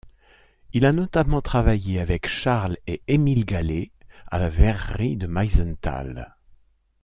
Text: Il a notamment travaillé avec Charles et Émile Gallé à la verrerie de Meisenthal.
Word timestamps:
Il 0.73 0.87
a 0.87 0.93
notamment 0.93 1.41
travaillé 1.41 1.99
avec 1.99 2.27
Charles 2.27 2.75
et 2.87 3.03
Émile 3.07 3.45
Gallé 3.45 3.91
à 4.31 4.39
la 4.39 4.49
verrerie 4.49 5.15
de 5.15 5.27
Meisenthal. 5.27 6.35